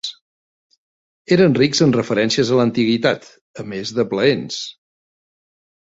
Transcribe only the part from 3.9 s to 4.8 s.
de plaents.